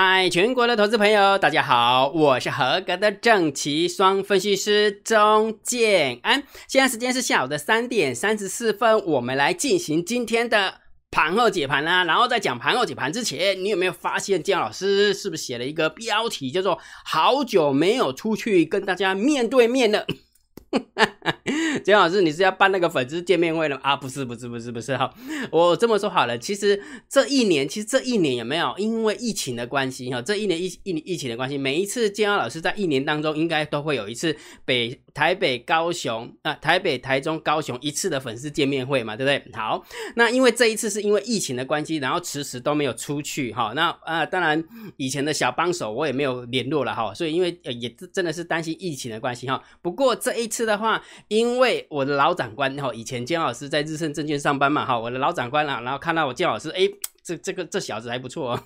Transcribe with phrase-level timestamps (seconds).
[0.00, 6.40] 嗨，全国的投资朋友，大家好，我是合格的正奇双分析师钟建安。
[6.68, 10.72] 现在时间是下午的三点三十四分，我们来进行今天的
[11.10, 12.04] 盘后解盘啦。
[12.04, 20.06] 然后在讲盘后解盘之前，你有没有发现姜老师是不是写了一个标题，叫做“好久没有出去跟大家面对面了”？
[21.84, 23.96] 姜老师，你是要办那个粉丝见面会了啊？
[23.96, 25.12] 不是，不是，不是，不是哈。
[25.50, 30.20] 我这么说好了，其实这一年，其实这一年有没有因为疫情的关系哈？
[30.20, 39.52] 这一年疫疫疫情的关系，每一次姜老师在一年当中，应该都会有一次北台北、高雄啊，台北、台中、高雄一次的粉丝见面会嘛，对不对？
[39.52, 43.72] 好，那因为这一次是因为疫情的关系，然后迟迟都没有出去哈。
[43.74, 44.62] 那啊，当然
[44.96, 47.12] 以前的小帮手我也没有联络了哈。
[47.12, 49.60] 所以因为也真的是担心疫情的关系哈。
[49.82, 56.88] 不过这一次的话，因为我的老长官哈，以前姜老师在日盛证券上班嘛哈，我的老长官啊，然后看到我姜老师，哎，
[57.24, 58.62] 这这个这小子还不错，哦，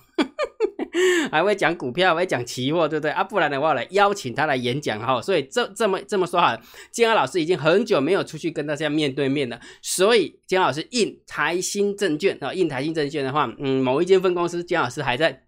[1.35, 3.23] 还会讲股票，会讲期货，对不对啊？
[3.23, 6.55] 不然的话来邀请他来演讲哈，所以这这么这么说哈，
[6.91, 15.43] 江老师已经很久没有出去跟大家面对面了，所以江老师印台新证券啊，印台新证券的话，嗯，某一间分公司江老师还在。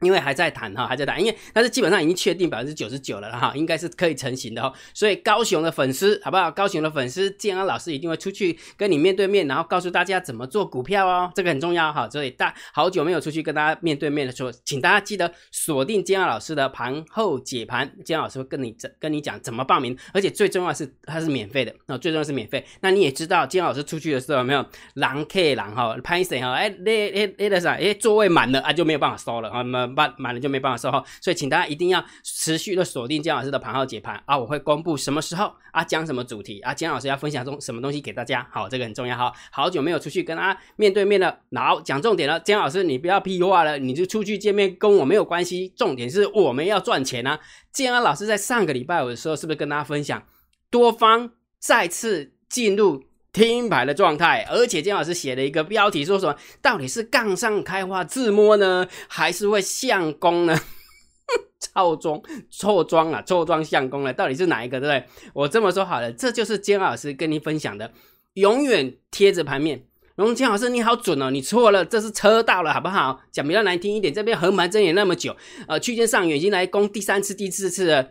[0.00, 4.72] 因为还在谈哈，还在谈，因为但是基本上已经确定百分之九十九了哈，应该是可以成型的哈。
[4.94, 6.50] 所以高雄的粉丝好不好？
[6.50, 12.08] 高雄的粉丝，建安老师一定会出去跟你面对面，然后告诉大家怎么做股票哦，这个很重要哈。
[12.08, 22.64] 所以大好久没有出去跟大家面对面的时候，请大家记得锁定建安老师的盘后解盘，建安老师会跟你跟你讲怎么报名，而且最重要是它是免费的，那最重要是免费。
[22.80, 26.52] 那你也知道建安老师出去的时候有没有狼 K 狼哈，拍谁哈？
[26.52, 27.72] 哎，那那那个啥？
[27.74, 29.89] 哎，座位满了啊，就没有办法收了啊，那。
[29.94, 34.38] 办满了就没办法售后，所以请大家一定要持续的锁定姜老师的盘号解盘啊！
[34.38, 39.32] 我会公布什么时候啊，讲什么主题啊，姜老师要分享中什么东西给大家，好，这个很重要哈。
[39.50, 47.40] 好久没有出去跟大家面对面了，好讲重点了，姜老师你不要屁话了，你就出去见面跟我没有关系，重点是我们要赚钱啊！
[47.72, 50.22] 建安老师在上个礼拜五的时候是不是跟大家分享
[50.70, 53.09] 多方再次进入？
[53.32, 60.60] 听牌的状态，而且金老师写了一个标题，说什么到底是杠上开花自摸呢，还是会相公呢？
[61.60, 62.20] 错装
[62.50, 64.80] 错装啊，错装相公了，到底是哪一个？
[64.80, 65.04] 对不对？
[65.32, 67.92] 我这么说好了，这就是金老师跟你分享的，
[68.34, 69.84] 永远贴着盘面。
[70.16, 73.20] 龙金老师你好准哦，你错了，这是车到了，好不好？
[73.30, 75.36] 讲比较难听一点，这边横盘睁眼那么久，
[75.68, 78.08] 呃，区间上已经来攻第三次、第四次了。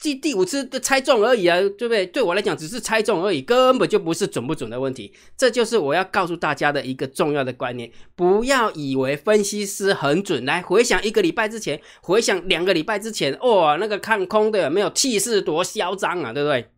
[0.00, 2.06] 第第五次的猜中而已啊，对不对？
[2.06, 5.12] 对我来讲只是猜中而已，根本就不是准不准的问题。
[5.36, 10.44] 这就是我要告诉大家的一个重要的观念：不要以为分析师很准。
[10.44, 16.68] 来回想一个礼拜之前，回想两个礼拜之前，哦，那个看空的有没有气势多嚣张啊，对不对？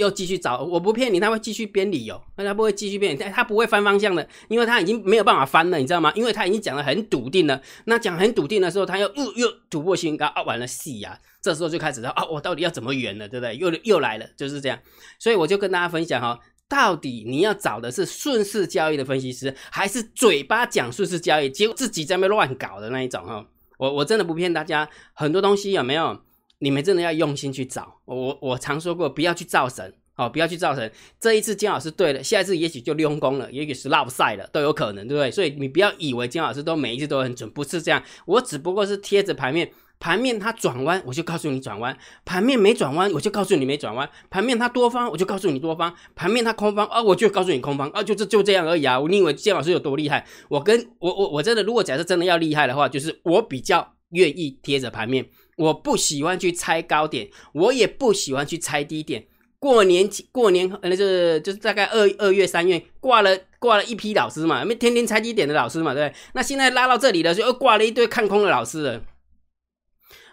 [0.00, 6.10] 又继续找，我不骗你，他会继续编理由，他不会继续编，他不会翻方向的，因为他已经没有办法翻了，你知道吗？
[6.16, 7.60] 因为他已经讲的很笃定了。
[7.84, 11.18] 那讲很笃定的时候，他又又又突破新高啊，完了戏呀！
[11.42, 13.56] 这时候就开始说啊，我到底要怎么圆了，对不对？
[13.56, 14.78] 又又来了，就是这样。
[15.18, 16.38] 所以我就跟大家分享哈，
[16.68, 23.46] 到底你要找的是顺势交易的分析师，还是嘴巴讲顺势交易，结果自己在那乱搞的那一种哈？
[23.78, 26.22] 我我真的不骗大家，很多东西有没有？
[26.60, 27.96] 你们真的要用心去找。
[28.04, 29.92] 我我常说过，不要去造神。
[30.16, 35.30] 哦，不要去造神这一次金老师对了，下一次也许就利用功了，也许是落赛了，都有可能，对不对？
[35.30, 38.02] 所以你不要以为金老师都每一次都很准，不是这样。
[38.26, 41.94] 我只不过是贴着盘面，盘面它转弯，我就告诉你转弯；
[42.26, 48.98] 盘面没转弯，我就告诉你没转弯；盘面它多方，我就告诉你多方；盘面它空方啊，我就告诉你空方啊，就这就这样而已啊。
[49.08, 50.26] 你以为金老师有多厉害？
[50.50, 55.26] 我跟我我我真的，如果假设真的要厉害的话，就是我比较愿意贴着盘面，
[55.60, 59.26] 我不喜欢去猜高点，我也不喜欢去猜低点。
[59.58, 66.18] 过年过年，呃，就是就是大概二二月三月挂了挂了一批老师嘛，没天天猜低点的老师嘛，对不对？
[66.32, 69.02] 那现在拉到这里了，就又挂了一堆看空的老师了。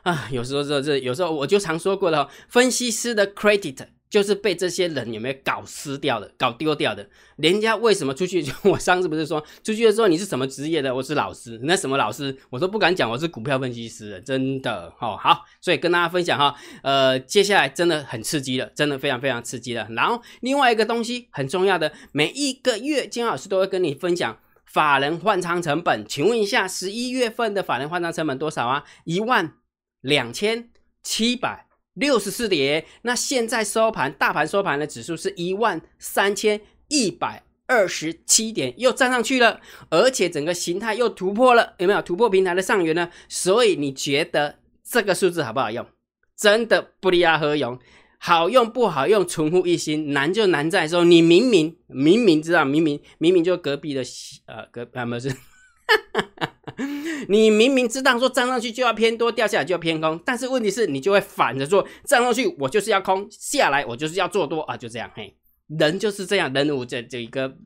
[0.04, 3.88] 啊，有时候这这有时候我就常说过了，分析师的 credit。
[4.09, 7.08] 就是被这些人有没有搞失掉的、搞丢掉的？
[7.36, 8.44] 人家为什么出去？
[8.64, 10.96] 我上次不是说出去的时候你是什么职业的？
[10.96, 12.36] 我是老师，那什么老师？
[12.50, 15.18] 我都不敢讲，我是股票分析师，真的哦。
[15.20, 19.86] 好，所以跟大家分享哈，呃，接下来真的很刺激了，真的非常非常刺激了。
[19.92, 26.06] 然后另外一个东西很重要的，每一个月金老师都会跟你分享法人换仓成本。
[26.08, 28.86] 请问一下，十一月份的法人换仓成本多少啊？
[29.04, 29.54] 一万
[30.02, 30.70] 两千
[31.04, 31.66] 七百。
[31.97, 39.59] 六十四点，那现在收盘，大盘收盘的指数是一万三千一百二十七点，又站上去了，
[39.90, 43.09] 而且整个形态又突破了，有没有突破平台的上缘呢？
[43.28, 45.85] 所以你觉得这个数字好不好用？
[46.35, 47.79] 真的不离啊何用？
[48.20, 50.14] 好用不好用，存乎一心。
[50.14, 54.03] 难就难在说，你明明明明知道，明明明明就隔壁的
[54.46, 55.35] 呃隔啊不是。
[57.29, 65.35] 你明明知道说站上去就要偏多，掉下来就要偏空，但是问题是你就会反着做，站上去我就是要空，下来我就是要做多啊，就这样嘿，
[65.67, 67.58] 人就是这样，人物这这一个。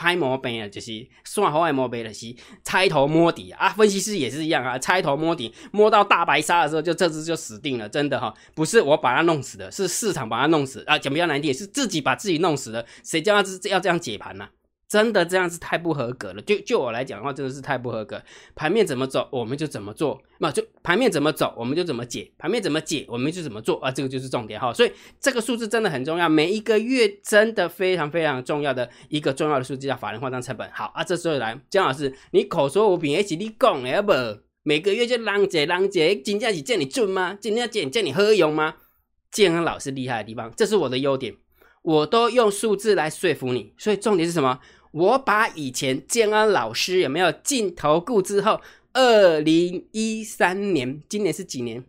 [0.00, 0.92] 拍毛病啊，就是
[1.24, 2.32] 算好爱毛病的是
[2.62, 14.48] 猜头摸底啊，分析师也是一样啊，猜头摸底，摸到大白鲨的时候，就这只就死定了，真的哈，不是我把它弄死的，是市场把它弄死啊，讲比较难听，是自己把自己弄死的，谁叫他是要这样解盘呢？
[14.88, 16.40] 真的这样是太不合格了。
[16.42, 18.22] 就就我来讲的话，真的是太不合格。
[18.54, 20.20] 盘面怎么走，我们就怎么做。
[20.38, 22.32] 那就盘面怎么走，我们就怎么解。
[22.38, 23.90] 盘面怎么解，我们就怎么做啊。
[23.90, 24.72] 这个就是重点哈。
[24.72, 24.90] 所以
[25.20, 26.28] 这个数字真的很重要。
[26.28, 30.70] 每一个月真的非常非常重要的一个重要的数字叫法人化账成本。
[30.72, 34.12] 好啊，这时候来姜老师，你口说无凭，一起你讲的不？
[34.62, 37.36] 每个月就浪姐浪姐，真正是叫你准吗？
[37.40, 38.74] 真正叫叫你喝用吗？
[39.30, 41.34] 建安老师厉害的地方，这是我的优点，
[41.82, 43.72] 我都用数字来说服你。
[43.78, 44.58] 所以重点是什么？
[44.92, 48.60] 我把以前建安老师有没有进投顾之后，
[48.92, 51.84] 二零一三年，今年是几年？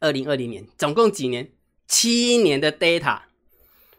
[0.00, 1.50] 二零二零年，总共几年？
[1.86, 3.22] 七年的 data，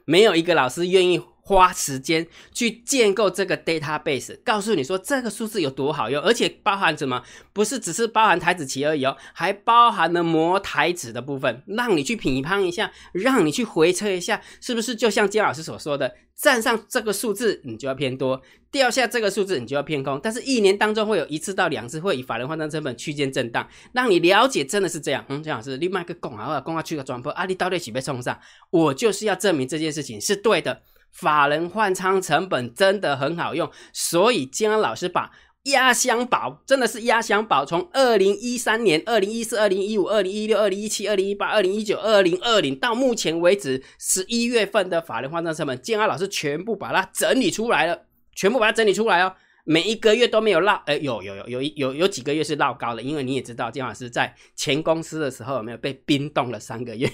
[0.05, 1.21] 没有一个老师愿意。
[1.45, 7.21] 花时间去建构这个 database，告诉你说这个数字有多好用，而且包含什么？
[7.51, 18.41] 不是只是包含台子期而已哦，还包含了磨台子的部分，让你去品判一下，让你去回测一下，是不是就像金老师所说的，站上这个数字你就要偏多，
[18.71, 20.17] 掉下这个数字你就要偏空。
[20.23, 25.25] 但是一年当中会有一次到两次会以法人换仓成本区间震荡，让你了解真的是这样。
[25.27, 28.39] 嗯，金老师，你卖个讲啊，讲啊去个转播啊，你到底起被冲上？
[28.69, 30.81] 我就是要证明这件事情是对的。
[31.13, 35.31] 法人换仓成本真的很好用，所以金安老师把
[35.63, 48.01] 压箱宝真的是压箱宝，从二零一三年、二零一四、二零一五、二零一六、二零一七、二零一八、二零一九、二零二零到目前为止十一月份的法人换仓成本，金安老师全部把它整理出来了，
[48.35, 49.33] 全部把它整理出来哦。
[49.65, 57.09] 每一个月都没有落，哎，有有有有有有几个月是落高的，因为你也知道，金老师在前公司的时候有没有被冰冻了三个月。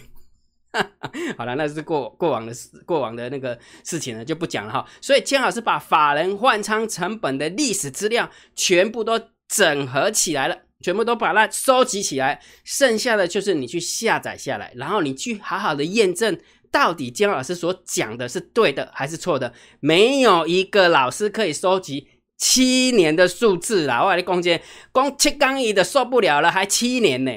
[1.36, 4.86] 好了，那是过过往的事，过往的那个事情呢，就不讲了哈。
[5.02, 16.40] 所以千老师把法人换仓成本的历史资料全部都整合起来了，全部都把它收集起来，剩下的就是你去下载下来，然后你去好好的验证，
[16.70, 19.52] 到底姜老师所讲的是对的还是错的。
[19.80, 22.08] 没有一个老师可以收集
[22.38, 24.62] 七年的数字啦，我的空间
[24.92, 27.32] 光七杠一的受不了了，还七年呢，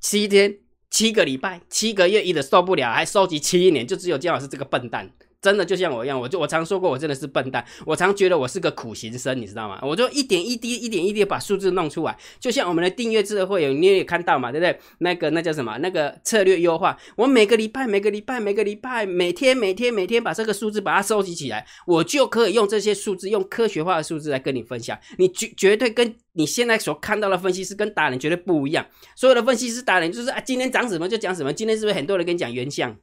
[0.00, 0.60] 七天。
[0.90, 5.10] 七个礼拜、七个月，一的受不了，还收集七年，就只有姜老师这个笨蛋。
[5.40, 7.64] 真的就像我一样，我就我常说过，我真的是笨蛋。
[7.86, 9.78] 我常觉得我是个苦行僧，你知道吗？
[9.82, 12.18] 我就一点一滴、一点一滴把数字弄出来。
[12.40, 14.76] 就像我们的订阅制会员，你也看到嘛，对不对？
[14.98, 15.78] 那个那叫什么？
[15.78, 16.98] 那个策略优化。
[17.16, 24.98] 我每个礼拜、每个礼拜、每个礼拜、每天、每天、每天把这个数字把它收集起来，我就可以用这些数字，用科学化的数字来跟你分享。
[25.18, 28.84] 你绝绝对跟你现在所看到的分析师跟达人绝对不一样。
[29.14, 31.52] 所有的分析师达人就是啊，今天涨什么就讲什么。
[31.52, 32.96] 今天是不是很多人跟你讲原相？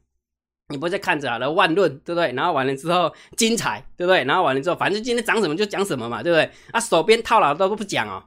[0.69, 2.31] 你不是看着了万论，对不对？
[2.33, 4.23] 然后完了之后精彩，对不对？
[4.23, 6.49] 然后完了之后，反正今天讲什么就讲什么嘛，对不对？
[6.71, 8.23] 啊，手边套牢都不讲哦，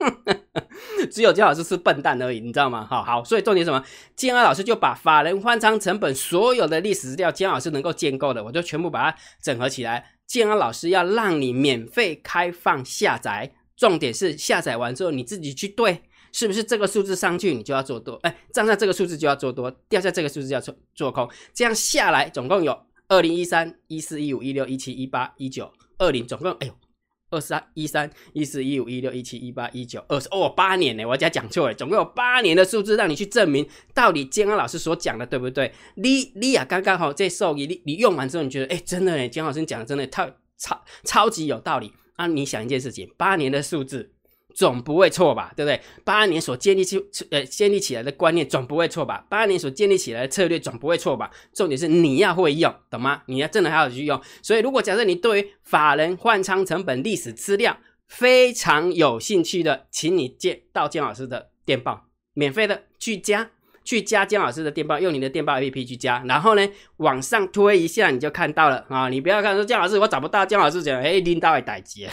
[1.12, 2.86] 只有姜老师是笨蛋而已，你知道吗？
[2.88, 3.84] 好好，所以重点什么？
[4.16, 10.12] 金安老师就把法人换仓成本所有的历史资料，姜老师能够建构的，我就全部把它整合起来。
[10.26, 16.02] 建安老师要让你免费开放下载，重点是下载完之后你自己去对。
[16.32, 18.14] 是不是这个数字上去你就要做多？
[18.22, 22.76] 哎，站上这个数字就要做多，掉下这个数字要做做空，这样下来总共有
[23.08, 26.74] 二零一三、一四、一五、一六、一七、一八、一九、二零，总共哎呦，
[27.30, 35.72] 二三一三一四一五一六一七一八一九二十哦，八年呢，我家讲错了，总共有八年的数字让你去证明到底建安老师所讲的对不对？
[35.96, 42.26] 你你呀，刚刚好这受益你你用完之后，你觉得哎，真的嘞，姜老师讲的真的太超超级有道理啊！
[42.26, 44.11] 你想一件事情，八年的数字。
[44.54, 45.80] 总不会错吧，对不对？
[46.04, 49.24] 八年所建立起呃建立起来的观念总不会错吧？
[49.28, 51.30] 八年所建立起来的策略总不会错吧？
[51.52, 53.22] 重点是你要会用，懂吗？
[53.26, 54.20] 你要真的还要去用。
[54.42, 63.50] 所以，如果假设你对于法人换仓成本历史资料非常有兴趣的，请你接到姜老师的电报，免费的去加，
[63.84, 66.68] 去加姜老师的电报，用你的电报 APP 去加，然后呢
[66.98, 69.08] 往上推一下，你就看到了啊！
[69.08, 72.10] 你不要看说姜老师我找不到姜老师讲，哎，领导会代接。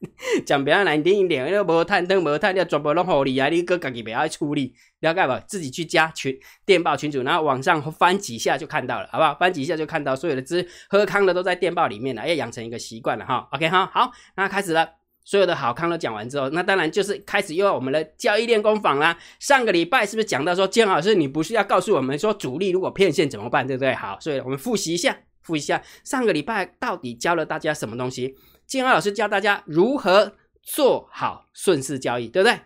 [0.46, 3.48] 讲比较难听一点，因为无探灯无探，你全部拢好你啊！
[3.48, 5.46] 你哥自己不要处理，了解不？
[5.46, 9.34] 自己去加群电报群主，然后往上翻几下就看到了，好不好？
[9.34, 13.46] 翻几下就看到所有的资喝康的都在电报里面了，要养成一个习惯了哈。
[13.52, 14.88] OK 哈，好，那开始了，
[15.24, 19.18] 所有的好康都讲完之后，那当然就是开始又要我们的交易练功坊啦。
[19.38, 23.94] 上个礼拜是不是讲到说，建老师你不是要告诉我们说主力如果骗线怎么办，对不对？
[23.94, 28.34] 好，所以我们复习一下，复习一下上个礼拜到底教了大家什么东西？
[28.70, 32.60] 金安老师教大家如何做好顺势交易，对不对？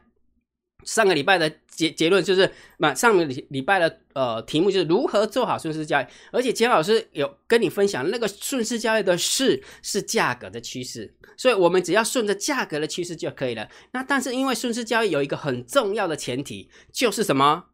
[0.85, 13.67] 上个礼拜的结结论就是，那上个礼礼拜的呃题目就是如何做好顺势交易，而且钱老师有跟你分享那个顺势交易的势是价格的趋势，所以我们只要顺着价格的趋势就可以了。
[13.93, 17.65] 那但是因为顺势交易有一个很重要的前提，就是什么？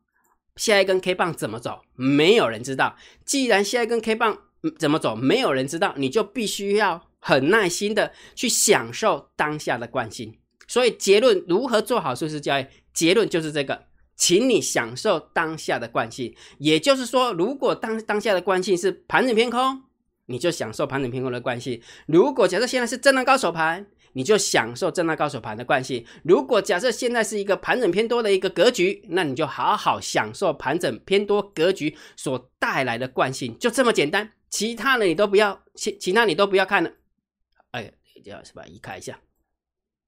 [0.55, 2.95] 下一根 K 棒怎么走，没有人知道。
[3.25, 4.39] 既然下一根 K 棒
[4.79, 10.35] 怎么走，没有人知道，你就必须要很耐心的去享受当下的惯性。
[10.67, 12.67] 所以结论如何做好顺势交易？
[12.93, 13.85] 结论就是这个，
[14.17, 16.35] 请你享受当下的惯性。
[16.59, 19.83] 也就是说，如果当当下的惯性是盘整偏空，
[20.27, 34.31] 你就享受盘整偏空的惯性；如果假设现在是震荡高手盘，你就享受震荡高手盘的惯性；如果假设现在是一个盘整偏多的一个格局，那你就好好享受盘整偏多格局所带来的惯性，就这么简单。
[34.51, 36.91] 其他的你都不要，其其他你都不要看了。
[38.27, 38.65] 哎，要是吧？
[38.67, 39.19] 移开一下。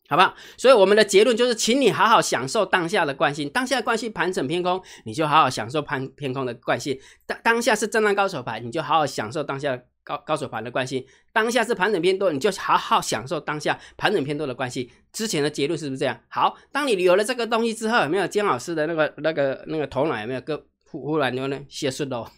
[0.08, 0.34] 好不好？
[0.58, 3.48] 所以我们的结论就是，请你好好享受当下的惯性。
[3.48, 6.98] 当下的惯性盘整偏空，你就好好享受盘偏空的惯性。
[7.24, 11.06] 当当下是震荡高手盘，你就好好享受当下高高手盘的惯性。
[11.32, 14.92] 当下是盘整偏多，你就好好享受当下盘整偏多的关系。
[15.12, 16.20] 之前的结论是不是这样？
[16.28, 22.28] 好，当你有了这个东西之后，有没有姜老师的那个那个那个头脑有没有个忽忽然有呢写顺喽？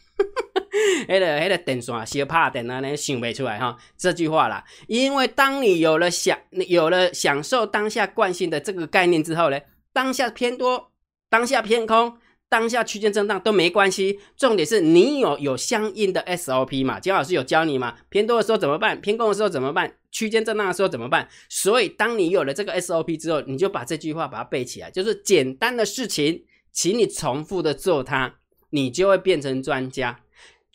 [1.09, 4.65] 那个那个电线小怕电啊，那想不出来哈这句话啦。
[4.87, 6.39] 因为当你有了享
[6.69, 9.61] 有了享受当下惯性的这个概念之后呢，
[9.93, 10.91] 当下偏多、
[11.29, 12.17] 当下偏空、
[12.49, 14.21] 当下区间震荡都没关系。
[14.37, 17.01] 重点是你有有相应的 SOP 嘛？
[17.01, 17.97] 姜老师有教你嘛？
[18.09, 19.01] 偏多的时候怎么办？
[19.01, 19.95] 偏空的时候怎么办？
[20.11, 21.29] 区间震荡的时候怎么办？
[21.49, 28.35] 所以当你有了这个 SOP 之后，你就把这句话把它背起来，就是简单的事情，请你重复的做它，
[28.71, 30.21] 你就会变成专家。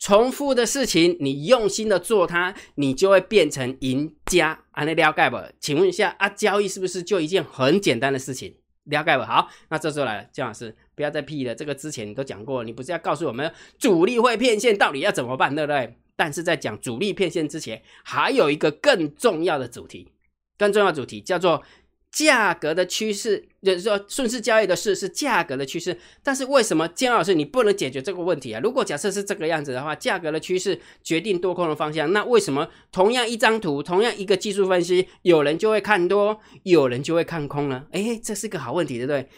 [0.00, 4.64] 重复的事情，你用心的做它，你就会变成赢家。
[4.70, 5.36] 啊，那了解不？
[5.60, 8.56] 请问一下啊，交易是不是就一件很简单的事情？
[8.84, 9.22] 了解不？
[9.22, 11.54] 好，那这时候来了，姜老师不要再屁了。
[11.54, 15.98] 这个之前你都讲过，你不是要告诉我们主力会骗线到底要怎么办，对不对？
[16.16, 20.08] 但是在讲主力骗线之前，还有一个更重要的主题，
[20.56, 21.62] 更重要的主题叫做。
[22.10, 28.60] 价格的趋势，就是说顺势交易的事是价格的趋势，但是为什么姜老师你不能解决这个问题啊？
[28.60, 37.86] 如果假设是这个样子的话，价格的趋势决定多空的方向，那为什么同样一张图，同样一个技术分析，有人就会看多，有人就会看空呢？
[37.92, 39.28] 哎，这是个好问题，对不对？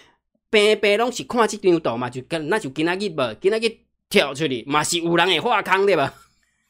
[0.50, 3.70] 白白拢是看这张图嘛，就跟那就跟那个不，跟那个
[4.08, 6.14] 跳出去嘛，是有人会画坑对吧？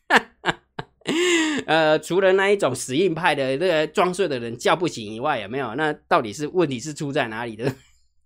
[1.66, 5.74] 呃，除了那一种死硬派的那个装睡的人叫不醒以外，有没有？
[5.74, 7.74] 那到底是问题是出在哪里的？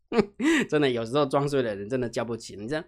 [0.69, 2.85] 真的有时候装睡的人真的叫不醒，你这样？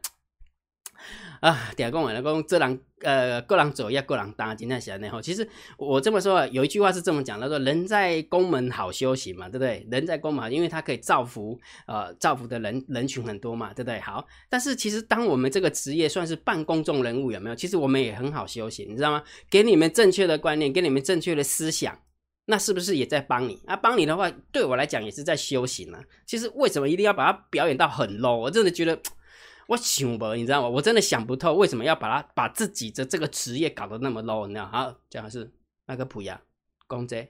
[1.40, 5.22] 啊，点讲完了，讲这人呃，个人走，要个人担，今天写的吼。
[5.22, 9.86] 其实我这么说，有一句话是这么讲，他说：“人在宫门好修行嘛，对不对？
[9.90, 14.00] 人在宫门，因为他可以造福呃，造福的人人群很多嘛，对不对？
[14.00, 17.54] 好，但是其实当我们这个职业算是半公众人物，有没有？
[17.54, 19.22] 其实我们也很好修行，你知道吗？
[19.48, 21.96] 给你们正确的观念，给你们正确的思想，
[22.46, 23.62] 那是不是也在帮你？
[23.66, 25.98] 啊，帮你的话，对我来讲也是在修行呢。
[26.26, 28.36] 其实为什么一定要把它表演到很 low？
[28.36, 28.98] 我真的觉得。
[29.68, 30.68] 我想不，你知道吗？
[30.68, 34.46] 我真的想不透，为什么要把它把自己的这个职业搞得那么 low？
[34.46, 34.66] 你知道？
[34.66, 35.50] 好，讲的是
[35.86, 36.40] 那个普亚
[36.86, 37.28] 公仔。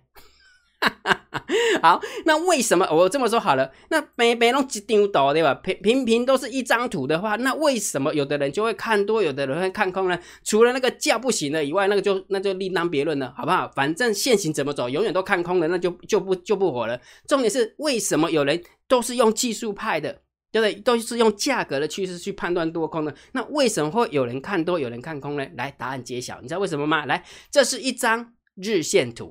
[1.82, 3.72] 好，那为什么我这么说好了？
[3.90, 5.52] 那每每弄几张图对吧？
[5.54, 10.16] 平平平都是一张图的话，那为什么有的人就会看多，有的人会看空呢？
[10.44, 13.68] 除了那个叫不行的以外，那个就那就另当别论了，好不好？
[13.74, 17.00] 反正现行怎么走，永远都看空的，那就就不就不火了。
[17.26, 20.22] 重点是为什么有人都是用技术派的？
[20.50, 20.74] 对不对？
[20.80, 23.14] 都是用价格的趋势去判断多空的。
[23.32, 25.46] 那为什么会有人看多，有人看空呢？
[25.56, 26.40] 来，答案揭晓。
[26.40, 27.04] 你知道为什么吗？
[27.06, 29.30] 来，这是一张日线图，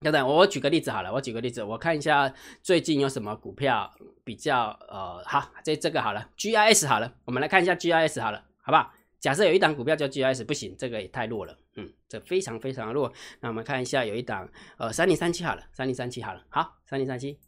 [0.00, 0.22] 对不对？
[0.22, 3.90] 我举个例子好了，我举个例子，我看一下最近有什么股票
[4.24, 5.50] 比较呃好。
[5.64, 8.92] 这这个好了，GIS 好了，我们来看一下 GIS 好了，好不好？
[9.18, 13.10] 假设有一档股票叫 GIS，不行，这个也太弱了，嗯，这非常非常弱。
[13.40, 17.40] 那我们看一下有一档呃三零三七好了，三零三七好了，好，三零三七，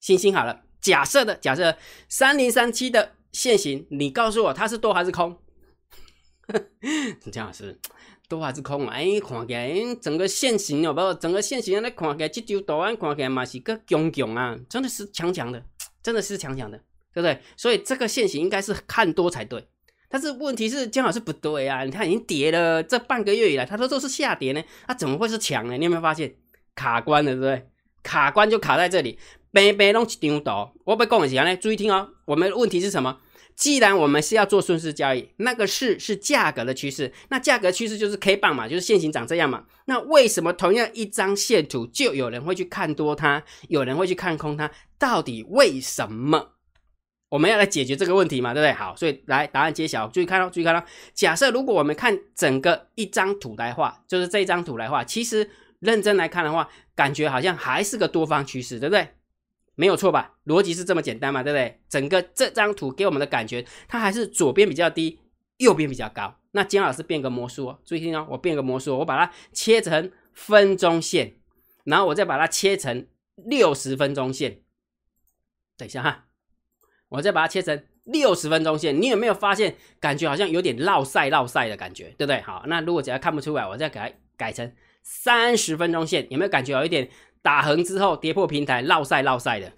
[0.00, 0.71] 星星好了。
[0.82, 1.74] 假设的假设
[2.08, 5.38] 三零三七的线型，你告诉我它是多还是空？
[7.30, 7.78] 姜老师，
[8.28, 8.86] 多还是空？
[8.88, 9.72] 哎，看起来
[10.02, 11.14] 整个线型有没有？
[11.14, 15.64] 整个线型来看起来，这张图案看起来嘛是个强强啊，真的是强强的，
[16.02, 16.76] 真的是强强的，
[17.14, 17.40] 对不对？
[17.56, 19.66] 所以这个线型应该是看多才对。
[20.08, 25.78] 但是问题是姜老师不对啊，你看已经跌了这半个月以来，他说都是下跌呢，它怎么会是强呢？
[25.78, 26.34] 你有没有发现
[26.74, 27.68] 卡关了，对不对？
[28.02, 29.18] 卡关就卡在这里。
[29.52, 32.08] 白白弄一张图，我不讲的是安尼，注意听哦。
[32.24, 33.18] 我们的问题是什么？
[33.54, 39.64] 既然我们是要做顺势交易，那个势是价格的趋势，那价格趋势就是 K 棒嘛，就是线形长这样嘛。
[39.84, 44.70] 那为什么同样一张线图，就有人会去看多它，有人会去看空它？
[44.98, 46.52] 到底为什么？
[47.28, 48.72] 我们要来解决这个问题嘛，对不对？
[48.72, 50.82] 好，所以来答案揭晓，注意看哦，注意看哦。
[51.12, 59.08] 假设如果我们看整个一张图来画，就是这一张图来画，其实认真来看的话，感觉好像还是个多方趋势，对不对？
[59.74, 60.34] 没有错吧？
[60.46, 61.80] 逻辑是这么简单嘛，对不对？
[61.88, 65.18] 整个这张图给我们的感觉，它还是左边比较低，
[65.56, 66.36] 右边比较高。
[66.52, 71.36] 那姜老师变个魔术哦，注意听哦，我变个魔术，我把它切成分钟线，
[71.84, 74.60] 然后我再把它切成六十分钟线。
[75.78, 76.26] 等一下哈，
[77.08, 82.42] 我再把它切成六十分钟线，你有没有发现感觉好像有点绕赛绕赛的感觉，对不对？
[82.42, 84.70] 好，那如果只要看不出来，我再给它改成
[85.02, 87.08] 三十分钟线，有没有感觉有一点？
[87.42, 89.72] 打横之后跌破平台，绕赛绕赛的，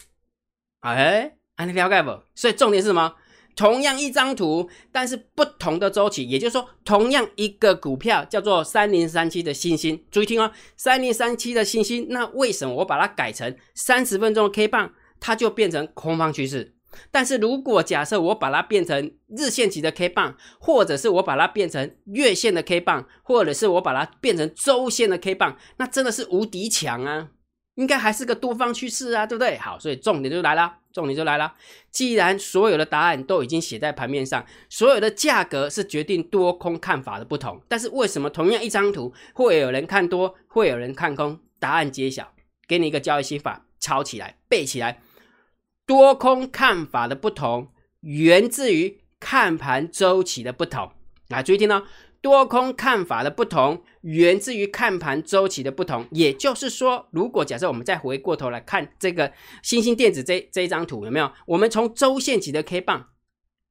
[0.80, 2.21] 哎，你了解不？
[2.35, 3.14] 所以重点是什么？
[3.56, 16.75] 同样一张图，但是不同的周期，也就是说，同样一个股票叫做三零三七的星星，注意听哦，三零三七的星星，那为什么我把它改成三十分钟的 K 棒，它就变成空方趋势？
[17.12, 27.30] 但是如果假设我把它变成日线级的 K 棒，或者是我把它变成月线的 K 棒，或者是我把它变成周线的 K 棒，那真的是无敌强啊！
[27.76, 29.57] 应该还是个多方趋势啊，对不对？
[29.59, 31.54] 好，所以重点就来了，重点就来了。
[31.90, 41.40] 既然所有的答案都已经写在盘面上，所有的价格是决定多空看法的不同，但是为什么同样一张图会有人看多，会有人看空？
[41.59, 42.33] 答案揭晓，
[42.69, 45.00] 给你一个交易心法，抄起来，背起来。
[45.87, 50.93] 多空看法的不同，源自于看盘周期的不同。
[51.28, 51.85] 来，注意听哦。
[52.25, 56.07] 多空看法的不同，源自于看盘周期的不同。
[56.11, 59.31] 也就是说，如果假设我们再回过头来看这个
[59.62, 61.31] 新兴电子这这一张图，有没有？
[61.47, 63.09] 我们从周线级的 K 棒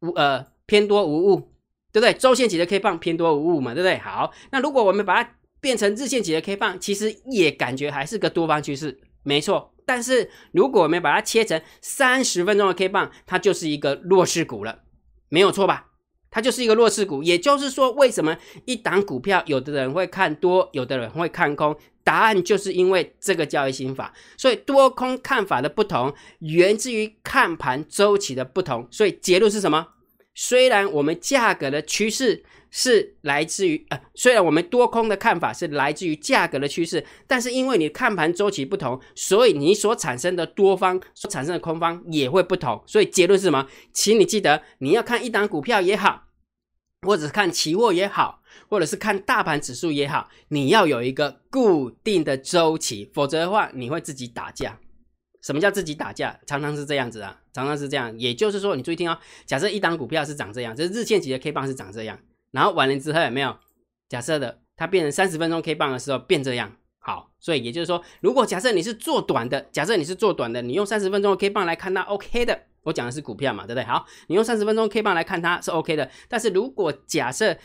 [0.01, 1.51] 无呃偏多无误，
[1.91, 2.13] 对不对？
[2.13, 3.97] 周线级的 K 棒偏多无误嘛，对不对？
[3.97, 9.73] 好，那如果我们把它变成日线级的 K 棒，其实也感觉还是个多方趋势，没错。
[9.83, 14.83] 但是如果我们把它切成三十分钟的 K 棒，它就是一个弱势股了，
[15.29, 15.92] 没有错吧？
[16.33, 21.77] 它就是一个弱势股，也就是说，为什么一档股票有的人会看多，有的人会看空？
[22.03, 24.11] 答案就是因为这个交易心法。
[24.35, 28.87] 所以多空看法的不同，源自于看盘周期的不同。
[28.89, 29.89] 所以结论是什么？
[30.33, 42.81] 虽然我们价格的趋势是来自于呃，虽然我们多空的看法是来自于价格的趋势，但是因为你看盘周期不同，所以你所产生的多方所产生的空方也会不同。
[42.87, 43.67] 所以结论是什么？
[43.93, 46.22] 请你记得，你要看一档股票也好。
[47.03, 54.79] 或者是看期货也好，或者是看大盘指数也好，你要有一个固定的周期，否则的话你会自己打架。
[55.41, 56.39] 什么叫自己打架？
[56.47, 58.17] 常常是这样子啊，常常是这样。
[58.17, 62.17] 也就是说，你注意听哦，假设一档股票是长这样，就是日线级的 K 棒是长这样，
[62.51, 63.53] 然后完了之后有没有？
[64.07, 72.67] 假设的它变成三十分钟 K 棒的时候变这样，好，所以也就是说，如果假设你是做短的，假设你是做短的，你用三十分钟的 K 棒来看，那 OK 的。
[72.83, 73.83] 我讲的是股票嘛，对不对？
[73.83, 76.09] 好，你用三十分钟 K 棒来看它是 OK 的。
[76.27, 77.57] 但是如果假设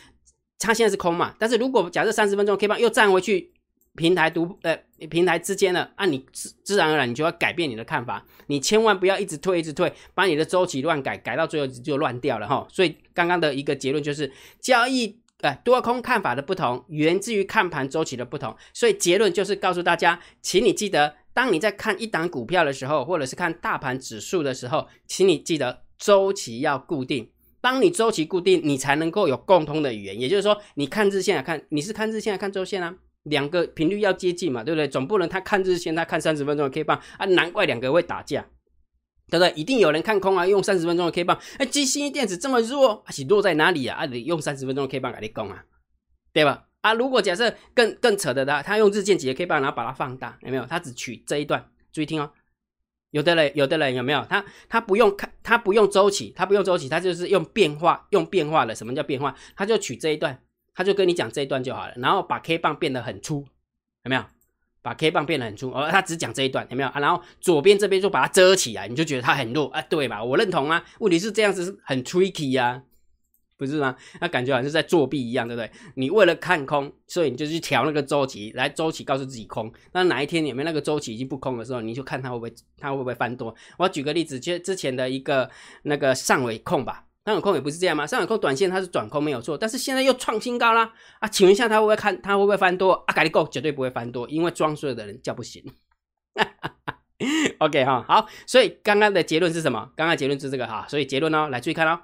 [0.58, 3.52] 它现在是空嘛，但是如果假设三十分钟 K 棒又站回去
[3.96, 4.78] 平台独呃
[5.10, 12.66] 平台之间了，啊，你自自然而然你就要改变你的看法，你千万不要一直退一直退，把你的周期乱改，改到最后就乱掉了哈。
[12.70, 18.56] 所以刚刚的一个结论就是交易呃多空看法的不同，源自于看盘周期的不同。
[18.72, 21.16] 所以结论就是告诉大家，请你记得。
[21.38, 27.30] 当你在看一档股票的时候，或者是看大盘指数的时候，请你记得周期要固定。
[27.60, 30.18] 当你周期固定，你才能够有共通的语言。
[30.18, 34.88] 也就是说，你看日线来看，你是看日线来看周线啊，两个频率要接近嘛，对不对？
[34.88, 38.44] 总不能他看日线，他看三十分钟的 K 棒啊，难怪两个会打架，
[39.30, 39.52] 对不对？
[39.54, 41.38] 一定有人看空啊，用三十分钟的 K 棒。
[41.58, 43.98] 哎，基星电子这么弱，是弱在哪里啊？
[43.98, 45.64] 啊，你用三十分钟的 K 棒给你攻啊，
[46.32, 46.64] 对吧？
[46.88, 50.64] 啊，如果假设更更扯的他，他用日线级的 K 棒，然后把它放大，有没有？
[50.64, 52.30] 他只取这一段，注意听哦。
[53.10, 54.24] 有的人，有的人有没有？
[54.28, 58.74] 他他不用看，他不用周期，他不用周期，他就是用变化，用变化的。
[58.74, 59.34] 什么叫变化？
[59.54, 60.38] 他就取这一段，
[60.74, 61.92] 他就跟你讲这一段就好了。
[61.96, 63.46] 然后把 K 棒变得很粗，
[64.04, 64.24] 有没有？
[64.80, 66.88] 把 K 棒变得很粗，而他只讲这一段，有没有？
[66.90, 70.22] 啊，然后左边这边就把它遮起来，你就觉得它很弱啊，对吧？
[70.22, 70.84] 我认同啊。
[71.00, 72.82] 问题是这样子是很 tricky 呀。
[73.58, 73.96] 不是吗？
[74.20, 75.70] 那感觉好像是在作弊一样，对不对？
[75.96, 79.70] 你为了看空，所以你就去调那个周期，来周期告诉自己空。
[79.92, 83.54] 那哪一天有没有那个周期已经不空的时候，你就看它会不会，它会不会翻多？
[83.76, 85.50] 我举个例子，就之前的一个
[85.82, 88.06] 那个上尾控吧，上尾控也不是这样吗？
[88.06, 91.28] 上尾控短线它是转空没有错，但是现在又创新高啦啊！
[91.28, 92.22] 请问一下，它会不会看？
[92.22, 92.92] 它会不会翻多？
[93.06, 95.64] 啊，改力够绝对不会翻多，因为装睡的人叫不醒。
[97.58, 99.90] OK 哈，好，所以刚刚的结论是什么？
[99.96, 101.98] 刚刚结论是这个哈，所以结论呢，来注意看哦。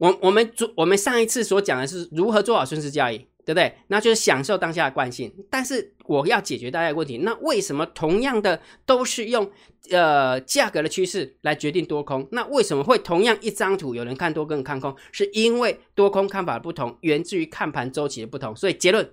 [0.00, 3.70] 我我们做我们上一次所讲的是如何做好顺势交易，对不对？
[3.88, 5.30] 那就是享受当下的惯性。
[5.50, 9.50] 但是我要解决大家的问题，那为什么同样的都是用
[9.90, 12.26] 呃价格的趋势来决定多空？
[12.32, 14.96] 那为什么会同样一张图有人看多跟看空？
[15.12, 18.56] 是因为多空看法不同，源自于看盘周期的不同。
[18.56, 19.06] 所以结论，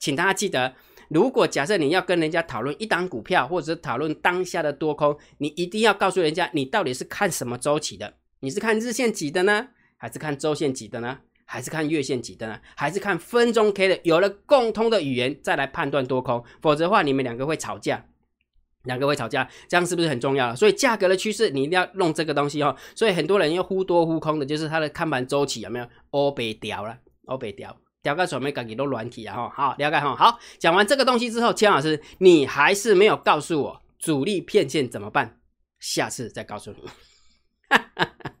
[0.00, 0.74] 请大家记得，
[1.08, 8.14] 如果假设你要跟人家讨论一档股票，或者是讨论当下的多空，你一定要告诉人家你到底是看什么周期的？
[8.40, 9.68] 你是看日线级的呢？
[9.96, 11.18] 还是看周线级的呢？
[11.46, 12.58] 还是看月线级的呢？
[12.74, 14.00] 还是看分钟 K 的？
[14.02, 18.06] 有了共通的语言，再来判断多空，否则的话，你们两个会吵架，
[18.84, 20.56] 两个会吵架，这样是不是很重要？
[20.56, 22.74] 所以价格的趋势，你一定要弄这个东西哦。
[22.94, 26.98] 所以很多人又忽多忽空的，就是他的看盘周期有没有欧北调了？
[27.26, 29.36] 欧北调，调个准备感觉都乱起啊！
[29.36, 30.16] 哈，好，了解哈。
[30.16, 35.40] 好，讲完这个东西之后，千老师，你还是没有告诉我主力骗线怎么办？
[35.78, 36.86] 下次再告诉你。
[37.68, 38.33] 哈哈哈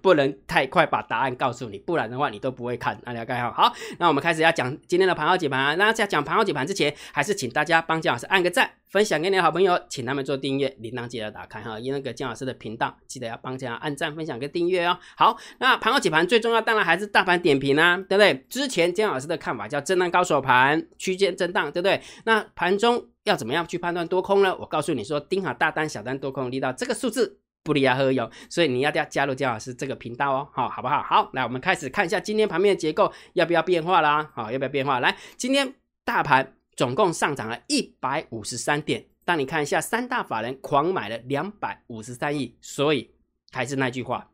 [0.00, 2.98] 不能太快把答案告诉你，不然的话你都不会看。
[3.04, 5.76] 大家盖好，好，那我们开始要讲今天的盘后解盘。
[5.78, 11.78] 那在讲盘后解盘之前，还是请大家帮姜老师按个赞，分享给你的好朋友，请他们做订阅，铃铛记得打开哈。
[11.78, 14.98] 因那个姜老师的频道，记得要帮姜按赞、分享跟订阅哦。
[15.16, 18.44] 好，那盘后解盘最重要，当然还是大盘点评啊，对不对？
[18.48, 22.00] 之前姜老师的看法叫震荡高手盘，区间震荡，对不对？
[22.24, 24.56] 那盘中要怎么样去判断多空呢？
[24.60, 27.38] 我告诉你说，盯好大单、小单、多空力道这个数字。
[27.62, 28.30] 不离啊，何有？
[28.50, 31.02] 所以你要要加入姜老师这个频道哦，好，好不好？
[31.02, 34.30] 好，来我们开始看一下今天盘面的结构，要不要变化啦？
[34.34, 35.00] 好，要不要变化？
[35.00, 43.14] 来，今天大盘总共上涨了一百五十三点，当你看一下三大法人狂买了两百五十三亿，所以
[43.52, 44.28] 还是那句话，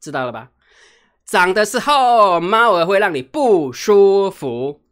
[0.00, 0.50] 知道了吧？
[1.24, 4.83] 涨的时候猫儿会让你不舒服。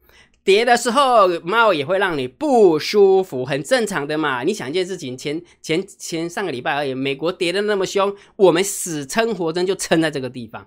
[0.45, 4.43] 跌的时候，猫也会让你不舒服，很正常的嘛。
[4.43, 10.67] 你想一件事情，前前前上个礼拜而已，美国跌的那么凶，我们死撑活撑就撑在这个地方。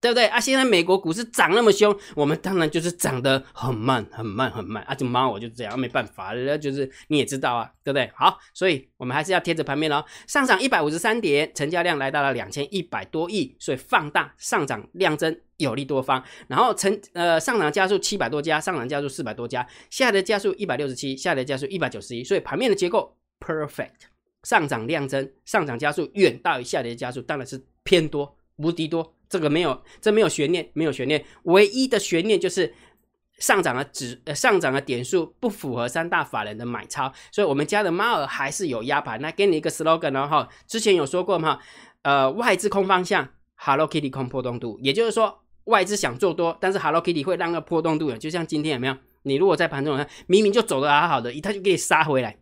[0.00, 0.40] 对不对啊？
[0.40, 4.94] 现在美国股市涨那么凶，我们当然就是涨得很慢、很慢、很慢啊！
[4.94, 8.10] 这猫我就这样，没办法，那就是你也知道啊，对不对？
[8.14, 10.02] 好，所以我们还是要贴着盘面哦。
[10.26, 16.24] 上涨一百五十三点，成交量来到了两千一百多亿，所以放大上涨量增有利多方。
[16.48, 23.90] 然后成呃上涨加速七百多家，上涨加速四百多家，下跌加速一百六十七，下跌加速一百九十一，所以盘面的结构 perfect，
[24.44, 29.14] 上涨量增，上涨加速远大于下跌加速，当然是偏多，无敌多。
[29.28, 31.24] 这个没有，这没有悬念，没有悬念。
[31.44, 32.74] 唯一的悬念就是
[33.38, 39.20] 上涨的指，呃，上涨的点数不符合三大法人的买超，所以我们家的猫儿还是有压盘。
[39.20, 41.60] 那给你一个 slogan 哦，哈，之前有说过嘛，
[42.02, 48.96] 呃，外资空方向，Hello Kitty 空破动度，也就是说外资想做多，但是 Hello Kitty 会让个破动度，就像今天有没有？
[49.22, 52.36] 你如果在盘中看，明明就走的好好的，它就给你杀回来，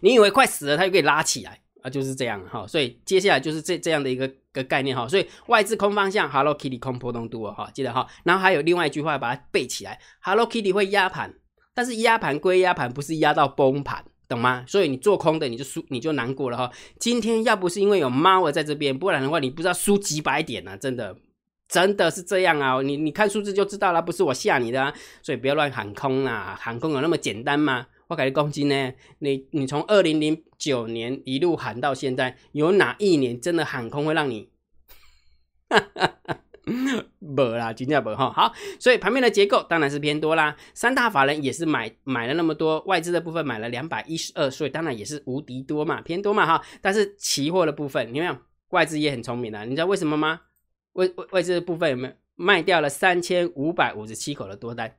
[0.00, 1.60] 你以为快死了，它就给你拉起来。
[1.82, 11.34] 啊，就是这样哈，所以接下来就是这这样的一个个概念哈，所以外资空方向，Hello Kitty 空波动度哈，记得哈，然后还有另外一句话把它背起来，Hello Kitty 会压盘，
[11.74, 14.64] 但是压盘归压盘，不是压到崩盘，懂吗？
[14.66, 16.70] 所以你做空的你就输你就难过了哈。
[16.98, 21.16] 今天要不是因为有猫儿在这边，不然的话你不知道输几百点呢，真的
[21.68, 27.86] 真的是这样啊，你你看数字就知道了，不是我吓你的啊，所以不要乱喊空啊，喊空有那么简单吗？
[28.12, 28.92] 我改的公斤呢？
[29.18, 34.50] 你你从二零零九年一路喊到现在，有哪一年真的喊空会让你？
[37.18, 38.30] 没啦，今天没哈。
[38.30, 40.54] 好，所以盘面的结构当然是偏多啦。
[40.74, 46.62] 三大法人也是买买了那么多，外资的部分买了两百一十二，所以当然也是无敌多嘛，偏多嘛哈。
[46.82, 48.36] 但是期货的部分，你有没有？
[48.68, 50.42] 外资也很聪明的，你知道为什么吗？
[50.92, 54.96] 外外外资的部分有没有卖掉了三千五百五十七口的多单？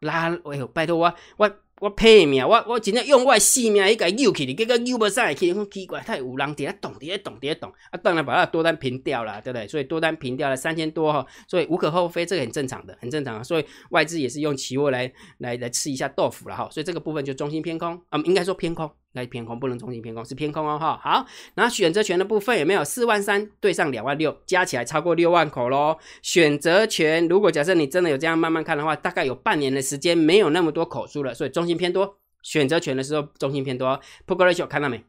[0.00, 1.50] 拉，哎呦，拜托我我。
[1.80, 9.66] 我拼命，我我真正用我性命去甲扭起，你结果扭不上来，去，奇怪，太有人伫咧动，伫咧动，伫咧动，啊，当然把那多单平掉了，对不对？
[9.66, 13.42] 所以多单平掉了三千多哈，所以无可厚非，这个很正常的，很正常啊。
[13.42, 18.88] 所以外资也是用期货来来来吃一下豆腐了哈，所以这个部分就中心偏空啊，应该说偏空。
[19.12, 25.98] 来偏空不能中性偏空是偏空哦哈好，然后选择权的部分有没有四万三对上两万六，加起来超过六万口喽？
[26.22, 32.18] 选择权如果假设你真的有这样慢慢看的话，大概有半年的时间没有那么多口数了，所以中心偏多。
[32.42, 34.00] 选择权的时候中心偏多。
[34.26, 35.04] Put ratio 看到没？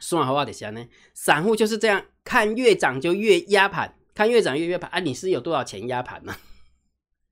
[0.00, 0.86] 算好话的下呢？
[1.14, 4.98] 散户就是这样看越涨就越压盘，看越涨越越盘啊！
[4.98, 6.34] 你是有多少钱压盘呢？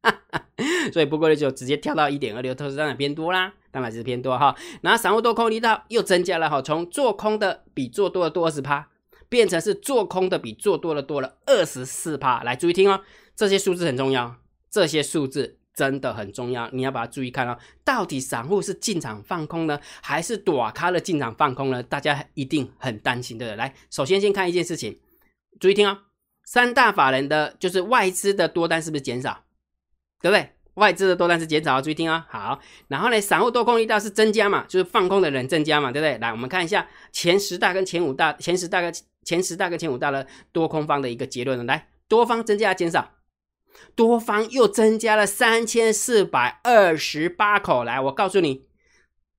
[0.93, 4.57] 所以不过呢，就直接跳到一点二六，投资当然偏多啦，当然是偏多哈。
[4.81, 8.89] 然后散户多空力道又增加了哈，从做空的比做多的多二十趴，
[9.29, 12.43] 变成是做空的比做多的多了二十四趴。
[12.43, 13.03] 来注意听哦，
[13.37, 14.37] 这些数字很重要，
[14.71, 17.59] 这些数字真的很重要，你要把它注意看哦。
[17.85, 21.83] 到底散户是进场放空呢，还是躲开了进场放空呢？
[21.83, 23.55] 大家一定很担心的。
[23.57, 24.99] 来，首先先看一件事情，
[25.61, 25.99] 注意听哦。
[26.47, 29.45] 三大法人的就是外资的多单是不是减少？
[30.23, 30.56] 对不对？
[30.77, 32.27] 外资的多单是减少，注意听啊。
[32.31, 32.59] 好，
[32.89, 36.17] 然后呢，散户多空力道是增加嘛，就是放空的人增加嘛，对不对？
[36.19, 41.67] 来，我们看一下前十大跟前五大，前十大跟前十大跟前五大的多空方的一个结论。
[41.67, 43.13] 来，多方增加减少，
[43.95, 47.83] 多方又增加了三千四百二十八口。
[47.83, 48.67] 来，我告诉你，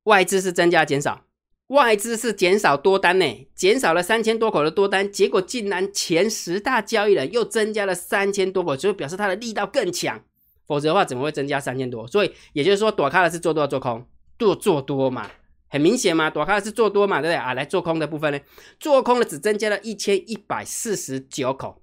[0.04, 1.22] 外资是增加减少。
[1.68, 10.24] 外资是减少多单呢，减少了三千多口的多单，结果竟然前十大交易人又增加了三千多口，所以表示它的力道更强。
[10.68, 12.06] 否则的话，怎么会增加三千多？
[12.08, 14.06] 所以也就是说，躲开了是做多做空，
[14.38, 15.32] 做做多嘛，
[15.70, 17.54] 很明显嘛，躲开了是做多嘛，对不对啊？
[17.54, 18.40] 来做空的部分呢，
[18.80, 21.82] 做空的只增加了一千一百四十九口，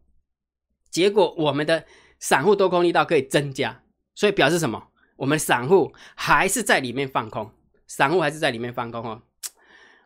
[0.90, 1.84] 结果我们的
[2.20, 3.82] 散户多空力道可以增加，
[4.14, 4.88] 所以表示什么？
[5.16, 7.50] 我们散户还是在里面放空，
[7.86, 9.22] 散户还是在里面放空哦。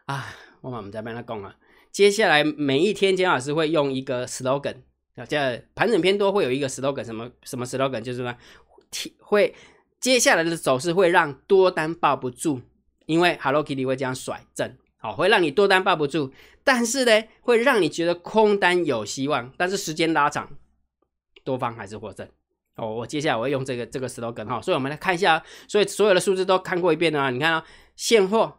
[0.04, 0.26] 啊，
[0.60, 1.56] 我们在帮他供啊。
[1.90, 4.76] 接下来每一天，姜老师会用一个 slogan，
[5.26, 5.38] 叫
[5.74, 8.22] 盘整偏多，会有一个 slogan，什么什么 slogan，就是
[8.90, 9.54] 体，会
[10.00, 12.60] 接下来的走势会让多单抱不住，
[13.06, 20.48] 因为 Hello Kitty 会这样甩正，好，会让你多单抱不住，但是呢，会让你觉得空单有希望，但是时间拉长，
[21.44, 22.28] 多方还是获胜。
[22.76, 27.64] 哦，我接下来我会用这个这个 slogan 哈，所以我们来看一下，所以所有的数字都看过一遍啊，你看啊，
[27.96, 28.58] 现货。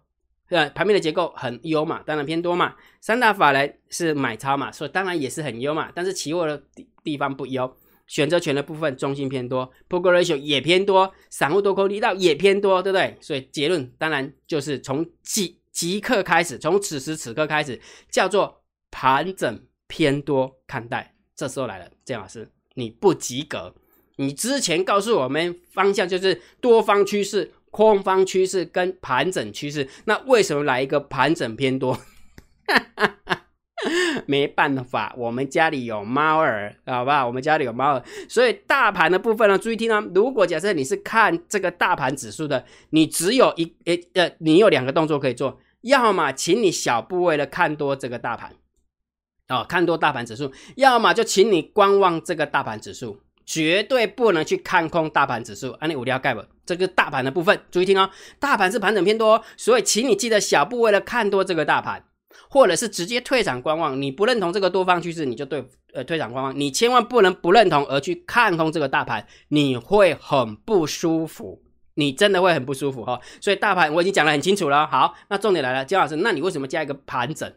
[0.50, 2.74] 对，盘面的结构很优嘛，当然偏多嘛。
[3.02, 5.92] 三大法人是买超嘛，所以当然也是很优嘛。
[5.94, 7.72] 但是期货的地地方不优，
[8.10, 13.16] 选择权的部分中性偏多，put ratio 也偏多，散户多空力道也偏多，对不对？
[13.22, 21.16] 所以结论当然就是从即即刻开始，从此时此刻开始叫做盘整偏多看待。
[21.36, 23.74] 这时候来了，郑老师你不及格，
[24.18, 27.54] 你之前告诉我们方向就是多方趋势。
[27.72, 31.94] 空方趋势跟盘整趋势，那为什么来一个盘整偏多？
[32.66, 33.39] 哈哈哈
[34.28, 37.26] 没办法，我们家里有猫儿，好不好？
[37.26, 40.04] 我们家里有猫儿，所以大盘的部分呢，注意听啊。
[40.14, 48.54] 如果假设你是看这个大盘指数的，你只有一诶呃，你有两个动作可以做，要么请你小部位的看多这个大盘，
[49.48, 53.22] 哦，看多大盘指数；要么就请你观望这个大盘指数。
[53.46, 56.46] 绝对不能去看空大盘指数，安利五条盖不？
[56.68, 58.08] 这个大盘的部分，注意听哦。
[58.40, 62.04] 大盘是盘整偏多，所以请你记得小部位的看多这个大盘，
[62.50, 64.00] 或者是直接退场观望。
[64.02, 66.58] 你不认同这个多方趋势，你就对呃退场观望。
[66.58, 71.62] 你千万不能不认同而去看空这个大盘，你会很不舒服，
[71.96, 73.20] 你真的会很不舒服哈。
[73.42, 74.88] 所以大盘我已经讲得很清楚了。
[74.88, 77.52] 好，那重点来了，姜老师，那你为什么加一个盘整？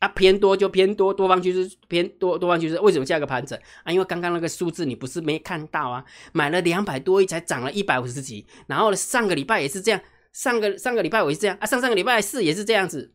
[0.00, 3.92] 啊，偏多就偏多，多方趋势偏多，多方趋势为什么加个盘整啊？
[3.92, 6.02] 因为刚刚那个数字你不是没看到啊？
[6.32, 10.00] 买了两百多亿才涨了一百五十几，然后，上个礼拜也是这样，
[10.32, 13.12] 上个上个礼拜我是这样啊，上上个礼拜四也是这样子。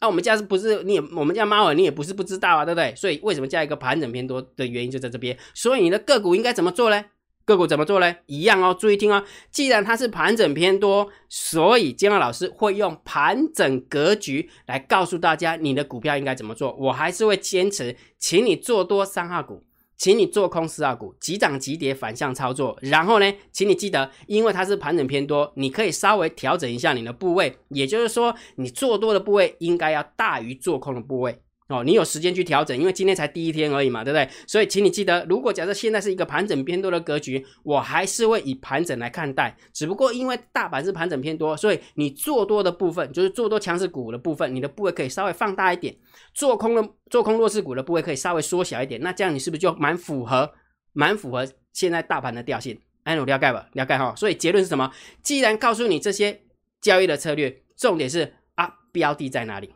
[0.00, 2.94] 那，我们家是不是你也我们家猫儿你也不是不知道啊，对不对？
[2.94, 5.36] 所以为什么加一个盘整偏多的原因就在这边。
[5.54, 7.04] 所以你的个股应该怎么做呢？
[7.46, 8.16] 个股怎么做呢？
[8.26, 9.22] 一样哦，注意听哦。
[9.50, 16.74] 既然它是盘整偏多，所以金浩老师会用盘整格局来告诉大家你的股票应该怎么做。
[16.74, 19.62] 我还是会坚持，请你做多三号股，
[19.96, 22.76] 请你做空四二股，急涨急跌反向操作。
[22.80, 31.38] 然后呢，请你记得，因为它是盘整偏多，你可以稍微调整一下你的部位，也就是说，你做多的部位应该要大于做空的部位。
[31.68, 34.28] 哦，你有时间去调整，因为今天才第一天而已嘛，对不对？
[34.46, 39.56] 所以，请你记得，如果假设现在是一个盘整偏多的格局，我还是会以盘整来看待。
[39.72, 45.94] 只不过因为大盘是盘整偏多，所以你做多的部分，就是做多强势股的部分，你的部位可以稍微放大一点；
[46.34, 49.00] 做空的做空弱势股的部位可以稍微缩小一点。
[49.00, 50.52] 那这样你是不是就蛮符合、
[50.92, 52.78] 蛮符合现在大盘的调性？
[53.04, 53.66] 哎，我了解吧？
[53.72, 54.14] 了解哈。
[54.14, 54.92] 所以结论是什么？
[55.22, 56.42] 既然告诉你这些
[56.82, 59.72] 交易的策略，重点是啊，标的在哪里？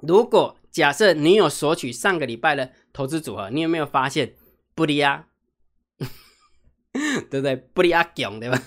[0.00, 4.34] 如果假设你有索取上个礼拜的投资组合，你有没有发现
[4.74, 5.28] 不利啊？
[7.30, 7.54] 对不对？
[7.54, 8.60] 不利啊，囧对吧？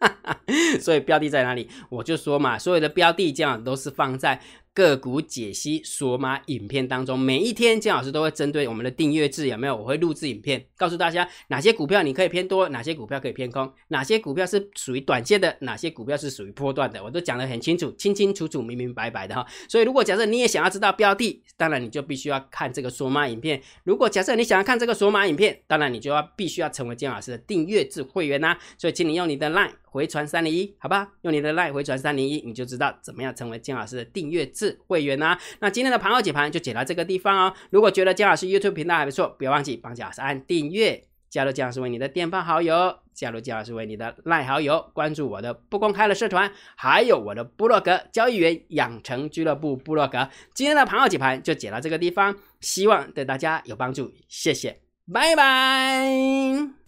[0.78, 1.70] 所以标的在哪里？
[1.88, 4.42] 我就说嘛，所有的标的这样都是放在。
[4.78, 9.74] 个股解析索马影片当中，每一天姜老师都会针对我们的订阅制有没有？
[9.74, 19.44] 我会录制影片，告诉大家哪些股票你可以偏多，哪些股票可以偏空，哪些股票是属于短线的，哪些股票是属于波段的，我都讲得很清楚，清清楚楚、明明白白的哈。
[19.68, 23.60] 所以如果假设你也想要知道标的，当然你就必须要看这个索马影片。
[23.82, 28.56] 如果假设你想要看这个索马影片，当然你就要必须要成为姜老师的订阅制会员呐。
[28.78, 31.08] 所以请你用你的 LINE 回传三零一，好吧？
[31.22, 34.78] 用你的赖回传三零一，你就知道怎么样成为姜老师的订阅制。
[34.86, 37.52] 会员呐，那今天的盘后解盘就解到这个地方哦。
[37.70, 50.28] 如果觉得姜老师 YouTube 频道还不错，不要忘记帮姜老师按订阅、加入姜老师为你的电报好友，加入姜老师为你的赖好友，关注我的不公开的社团，还有我的部落格交易员养成俱乐部部落格。
[50.54, 54.78] 今天的盘后解盘就解到这个地方，希望对大家有帮助，谢谢，
[55.12, 56.87] 拜拜。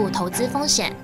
[0.09, 0.95] 投资风险。